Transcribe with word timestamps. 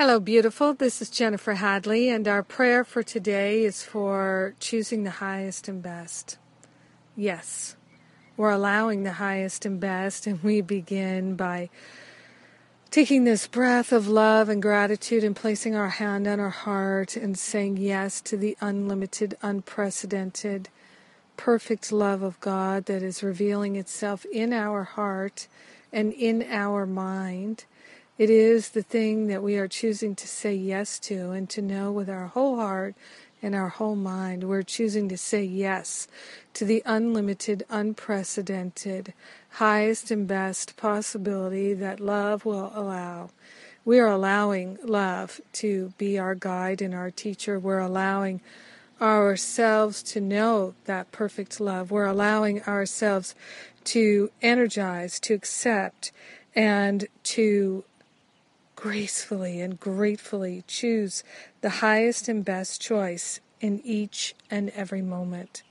Hello, 0.00 0.18
beautiful. 0.18 0.72
This 0.72 1.02
is 1.02 1.10
Jennifer 1.10 1.52
Hadley, 1.52 2.08
and 2.08 2.26
our 2.26 2.42
prayer 2.42 2.84
for 2.84 3.02
today 3.02 3.64
is 3.64 3.82
for 3.82 4.54
choosing 4.58 5.04
the 5.04 5.10
highest 5.10 5.68
and 5.68 5.82
best. 5.82 6.38
Yes, 7.14 7.76
we're 8.34 8.48
allowing 8.48 9.02
the 9.02 9.12
highest 9.20 9.66
and 9.66 9.78
best, 9.78 10.26
and 10.26 10.42
we 10.42 10.62
begin 10.62 11.36
by 11.36 11.68
taking 12.90 13.24
this 13.24 13.46
breath 13.46 13.92
of 13.92 14.08
love 14.08 14.48
and 14.48 14.62
gratitude 14.62 15.22
and 15.22 15.36
placing 15.36 15.76
our 15.76 15.90
hand 15.90 16.26
on 16.26 16.40
our 16.40 16.48
heart 16.48 17.14
and 17.14 17.38
saying 17.38 17.76
yes 17.76 18.22
to 18.22 18.38
the 18.38 18.56
unlimited, 18.58 19.36
unprecedented, 19.42 20.70
perfect 21.36 21.92
love 21.92 22.22
of 22.22 22.40
God 22.40 22.86
that 22.86 23.02
is 23.02 23.22
revealing 23.22 23.76
itself 23.76 24.24
in 24.32 24.54
our 24.54 24.82
heart 24.82 25.46
and 25.92 26.14
in 26.14 26.42
our 26.48 26.86
mind 26.86 27.66
it 28.20 28.28
is 28.28 28.68
the 28.68 28.82
thing 28.82 29.28
that 29.28 29.42
we 29.42 29.56
are 29.56 29.66
choosing 29.66 30.14
to 30.14 30.28
say 30.28 30.52
yes 30.52 30.98
to 30.98 31.30
and 31.30 31.48
to 31.48 31.62
know 31.62 31.90
with 31.90 32.10
our 32.10 32.26
whole 32.26 32.56
heart 32.56 32.94
and 33.40 33.54
our 33.54 33.70
whole 33.70 33.96
mind. 33.96 34.44
We're 34.44 34.60
choosing 34.60 35.08
to 35.08 35.16
say 35.16 35.42
yes 35.42 36.06
to 36.52 36.66
the 36.66 36.82
unlimited, 36.84 37.64
unprecedented, 37.70 39.14
highest 39.52 40.10
and 40.10 40.28
best 40.28 40.76
possibility 40.76 41.72
that 41.72 41.98
love 41.98 42.44
will 42.44 42.70
allow. 42.74 43.30
We 43.86 43.98
are 43.98 44.08
allowing 44.08 44.76
love 44.84 45.40
to 45.54 45.94
be 45.96 46.18
our 46.18 46.34
guide 46.34 46.82
and 46.82 46.94
our 46.94 47.10
teacher. 47.10 47.58
We're 47.58 47.78
allowing 47.78 48.42
ourselves 49.00 50.02
to 50.02 50.20
know 50.20 50.74
that 50.84 51.10
perfect 51.10 51.58
love. 51.58 51.90
We're 51.90 52.04
allowing 52.04 52.64
ourselves 52.64 53.34
to 53.84 54.30
energize, 54.42 55.18
to 55.20 55.32
accept, 55.32 56.12
and 56.54 57.06
to 57.22 57.84
gracefully 58.80 59.60
and 59.60 59.78
gratefully 59.78 60.64
choose 60.66 61.22
the 61.60 61.68
highest 61.68 62.28
and 62.28 62.42
best 62.42 62.80
choice 62.80 63.38
in 63.60 63.78
each 63.84 64.34
and 64.50 64.70
every 64.70 65.02
moment. 65.02 65.62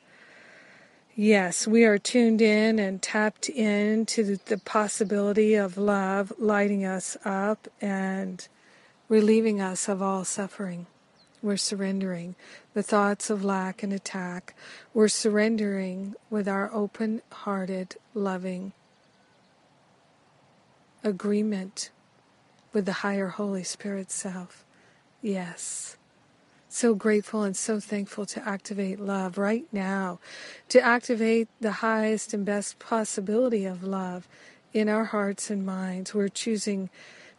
Yes, 1.16 1.66
we 1.66 1.86
are 1.86 1.98
tuned 1.98 2.40
in 2.40 2.78
and 2.78 3.02
tapped 3.02 3.50
into 3.50 4.38
the 4.46 4.60
possibility 4.60 5.56
of 5.56 5.76
love 5.76 6.32
lighting 6.38 6.86
us 6.86 7.18
up 7.26 7.68
and 7.82 8.48
relieving 9.10 9.60
us 9.60 9.90
of 9.90 10.04
all 10.04 10.24
suffering. 10.24 10.86
We're 11.42 11.58
surrendering 11.58 12.36
the 12.76 12.84
thoughts 12.84 13.32
of 13.32 13.44
lack 13.44 13.82
and 13.82 13.92
attack. 13.92 14.54
We're 14.94 15.08
surrendering 15.08 16.14
with 16.30 16.48
our 16.48 16.72
open 16.72 17.24
hearted, 17.32 17.96
loving 18.14 18.74
agreement 21.04 21.90
with 22.74 22.86
the 22.86 22.94
higher 22.94 23.30
Holy 23.30 23.64
Spirit 23.64 24.12
self. 24.12 24.66
Yes. 25.22 25.98
So 26.68 26.94
grateful 26.94 27.44
and 27.44 27.58
so 27.58 27.80
thankful 27.80 28.26
to 28.28 28.48
activate 28.48 29.00
love 29.00 29.38
right 29.38 29.66
now, 29.72 30.20
to 30.70 30.80
activate 30.80 31.48
the 31.60 31.72
highest 31.72 32.34
and 32.34 32.46
best 32.46 32.78
possibility 32.78 33.66
of 33.66 33.84
love 33.84 34.28
in 34.72 34.88
our 34.88 35.06
hearts 35.06 35.50
and 35.50 35.66
minds. 35.66 36.14
We're 36.14 36.28
choosing 36.28 36.90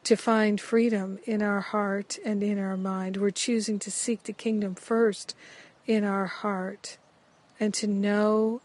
to 0.03 0.17
find 0.17 0.61
freedom 0.61 1.19
in 1.25 1.43
our 1.43 1.61
heart 1.61 2.19
and 2.25 2.43
in 2.43 2.59
our 2.59 2.77
mind. 2.77 3.19
We're 3.19 3.31
choosing 3.31 3.79
to 3.81 3.91
seek 3.91 4.25
the 4.25 4.33
kingdom 4.33 4.75
first 4.75 5.37
in 5.87 6.05
our 6.05 6.27
heart 6.27 6.99
and 7.59 7.73
to 7.75 7.87
know 7.87 8.63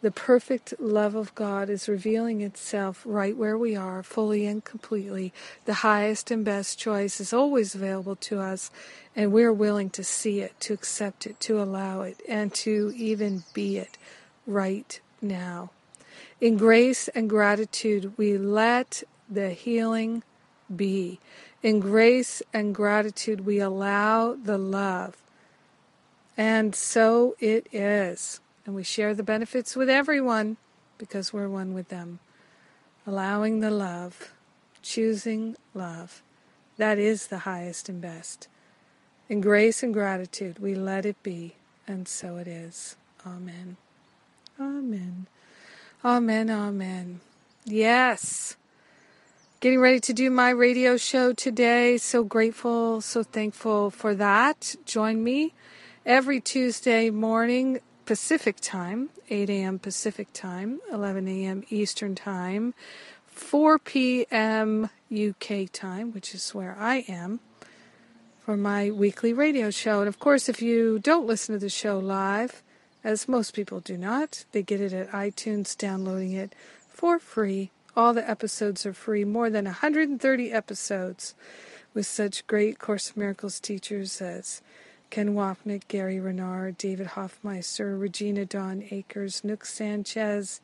the 0.00 0.10
perfect 0.10 0.74
love 0.78 1.14
of 1.14 1.34
God 1.34 1.68
is 1.68 1.88
revealing 1.88 2.40
itself 2.40 3.02
right 3.04 3.36
where 3.36 3.58
we 3.58 3.74
are, 3.74 4.02
fully 4.02 4.46
and 4.46 4.64
completely. 4.64 5.32
The 5.64 5.74
highest 5.74 6.30
and 6.30 6.44
best 6.44 6.78
choice 6.78 7.20
is 7.20 7.32
always 7.32 7.74
available 7.74 8.14
to 8.16 8.38
us, 8.38 8.70
and 9.16 9.32
we're 9.32 9.52
willing 9.52 9.90
to 9.90 10.04
see 10.04 10.40
it, 10.40 10.58
to 10.60 10.72
accept 10.72 11.26
it, 11.26 11.40
to 11.40 11.60
allow 11.60 12.02
it, 12.02 12.22
and 12.28 12.54
to 12.54 12.92
even 12.96 13.42
be 13.52 13.78
it 13.78 13.98
right 14.46 15.00
now. 15.20 15.70
In 16.40 16.56
grace 16.56 17.08
and 17.08 17.28
gratitude, 17.28 18.16
we 18.16 18.38
let 18.38 19.02
the 19.28 19.50
healing 19.50 20.22
be. 20.74 21.18
In 21.62 21.80
grace 21.80 22.40
and 22.52 22.72
gratitude, 22.72 23.44
we 23.44 23.58
allow 23.58 24.34
the 24.34 24.58
love. 24.58 25.16
And 26.36 26.72
so 26.72 27.34
it 27.40 27.66
is 27.72 28.40
and 28.68 28.76
we 28.76 28.84
share 28.84 29.14
the 29.14 29.22
benefits 29.22 29.74
with 29.74 29.88
everyone 29.88 30.58
because 30.98 31.32
we're 31.32 31.48
one 31.48 31.72
with 31.72 31.88
them. 31.88 32.18
Allowing 33.06 33.60
the 33.60 33.70
love, 33.70 34.34
choosing 34.82 35.56
love, 35.72 36.20
that 36.76 36.98
is 36.98 37.28
the 37.28 37.38
highest 37.38 37.88
and 37.88 38.02
best. 38.02 38.46
In 39.26 39.40
grace 39.40 39.82
and 39.82 39.94
gratitude, 39.94 40.58
we 40.58 40.74
let 40.74 41.06
it 41.06 41.16
be, 41.22 41.54
and 41.86 42.06
so 42.06 42.36
it 42.36 42.46
is. 42.46 42.96
Amen. 43.26 43.78
Amen. 44.60 45.28
Amen. 46.04 46.50
Amen. 46.50 47.20
Yes. 47.64 48.54
Getting 49.60 49.80
ready 49.80 50.00
to 50.00 50.12
do 50.12 50.28
my 50.30 50.50
radio 50.50 50.98
show 50.98 51.32
today. 51.32 51.96
So 51.96 52.22
grateful, 52.22 53.00
so 53.00 53.22
thankful 53.22 53.90
for 53.90 54.14
that. 54.16 54.74
Join 54.84 55.24
me 55.24 55.54
every 56.04 56.38
Tuesday 56.38 57.08
morning, 57.08 57.80
Pacific 58.08 58.56
time, 58.58 59.10
8 59.28 59.50
a.m. 59.50 59.78
Pacific 59.78 60.32
time, 60.32 60.80
11 60.90 61.28
a.m. 61.28 61.62
Eastern 61.68 62.14
time, 62.14 62.72
4 63.26 63.78
p.m. 63.78 64.88
UK 65.12 65.70
time, 65.70 66.12
which 66.12 66.34
is 66.34 66.54
where 66.54 66.74
I 66.80 67.04
am, 67.06 67.40
for 68.40 68.56
my 68.56 68.90
weekly 68.90 69.34
radio 69.34 69.70
show. 69.70 69.98
And 69.98 70.08
of 70.08 70.18
course, 70.18 70.48
if 70.48 70.62
you 70.62 70.98
don't 70.98 71.26
listen 71.26 71.54
to 71.54 71.58
the 71.58 71.68
show 71.68 71.98
live, 71.98 72.62
as 73.04 73.28
most 73.28 73.52
people 73.52 73.80
do 73.80 73.98
not, 73.98 74.46
they 74.52 74.62
get 74.62 74.80
it 74.80 74.94
at 74.94 75.10
iTunes, 75.10 75.76
downloading 75.76 76.32
it 76.32 76.54
for 76.88 77.18
free. 77.18 77.72
All 77.94 78.14
the 78.14 78.26
episodes 78.26 78.86
are 78.86 78.94
free, 78.94 79.26
more 79.26 79.50
than 79.50 79.66
130 79.66 80.50
episodes 80.50 81.34
with 81.92 82.06
such 82.06 82.46
great 82.46 82.78
Course 82.78 83.10
of 83.10 83.18
Miracles 83.18 83.60
teachers 83.60 84.22
as 84.22 84.62
Ken 85.10 85.34
Wapnick, 85.34 85.88
Gary 85.88 86.20
Renard, 86.20 86.76
David 86.78 87.08
Hoffmeister, 87.08 87.96
Regina 87.96 88.44
Dawn 88.44 88.84
Akers, 88.90 89.42
Nouk 89.42 89.64
Sanchez, 89.64 90.60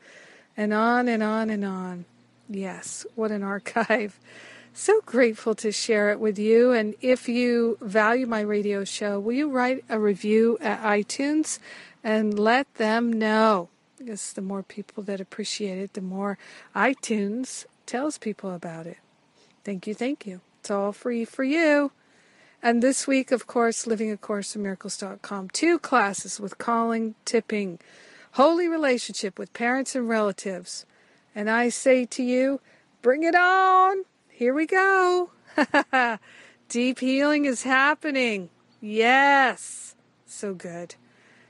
and 0.56 0.72
on 0.72 1.08
and 1.08 1.22
on 1.22 1.50
and 1.50 1.64
on. 1.64 2.04
Yes, 2.48 3.06
what 3.14 3.30
an 3.30 3.42
archive. 3.42 4.18
So 4.76 5.00
grateful 5.06 5.54
to 5.54 5.70
share 5.70 6.10
it 6.10 6.18
with 6.18 6.36
you. 6.36 6.72
And 6.72 6.96
if 7.00 7.28
you 7.28 7.78
value 7.80 8.26
my 8.26 8.40
radio 8.40 8.82
show, 8.82 9.20
will 9.20 9.34
you 9.34 9.48
write 9.48 9.84
a 9.88 10.00
review 10.00 10.58
at 10.60 10.82
iTunes 10.82 11.60
and 12.02 12.36
let 12.36 12.74
them 12.74 13.12
know? 13.12 13.68
Because 13.98 14.32
the 14.32 14.42
more 14.42 14.64
people 14.64 15.04
that 15.04 15.20
appreciate 15.20 15.78
it, 15.78 15.92
the 15.92 16.00
more 16.00 16.38
iTunes 16.74 17.66
tells 17.86 18.18
people 18.18 18.50
about 18.50 18.88
it. 18.88 18.98
Thank 19.62 19.86
you, 19.86 19.94
thank 19.94 20.26
you. 20.26 20.40
It's 20.58 20.72
all 20.72 20.90
free 20.92 21.24
for 21.24 21.44
you. 21.44 21.92
And 22.64 22.82
this 22.82 23.06
week, 23.06 23.30
of 23.30 23.46
course, 23.46 23.84
livingacourseofmiracles.com. 23.84 25.50
Two 25.50 25.78
classes 25.78 26.40
with 26.40 26.56
Colin 26.56 27.14
Tipping, 27.26 27.78
holy 28.32 28.68
relationship 28.68 29.38
with 29.38 29.52
parents 29.52 29.94
and 29.94 30.08
relatives. 30.08 30.86
And 31.34 31.50
I 31.50 31.68
say 31.68 32.06
to 32.06 32.22
you, 32.22 32.62
bring 33.02 33.22
it 33.22 33.34
on. 33.34 34.04
Here 34.30 34.54
we 34.54 34.64
go. 34.64 35.28
Deep 36.70 37.00
healing 37.00 37.44
is 37.44 37.64
happening. 37.64 38.48
Yes. 38.80 39.94
So 40.24 40.54
good. 40.54 40.94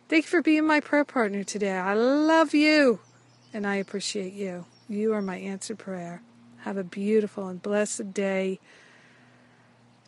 Thank 0.09 0.25
you 0.25 0.31
for 0.31 0.43
being 0.43 0.67
my 0.67 0.81
prayer 0.81 1.05
partner 1.05 1.45
today. 1.45 1.79
I 1.79 1.95
love 1.95 2.55
you 2.55 2.99
and 3.53 3.69
I 3.69 3.77
appreciate 3.77 4.33
you. 4.33 4.67
You 4.89 5.13
are 5.13 5.23
my 5.23 5.37
answered 5.37 5.79
prayer. 5.79 6.23
Have 6.63 6.77
a 6.77 6.83
beautiful 6.83 7.47
and 7.47 7.63
blessed 7.63 8.13
day 8.13 8.59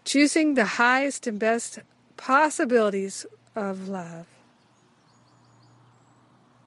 choosing 0.07 0.55
the 0.55 0.65
highest 0.65 1.27
and 1.27 1.39
best 1.39 1.81
possibilities 2.17 3.27
of 3.57 3.89
love. 3.89 4.27